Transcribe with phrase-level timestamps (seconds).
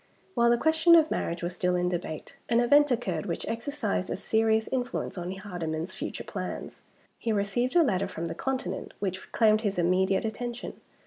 [0.33, 4.15] While the question of marriage was still in debate, an event occurred which exercised a
[4.15, 6.81] serious influence on Hardyman's future plans.
[7.19, 10.81] He received a letter from the Continent which claimed his immediate attention.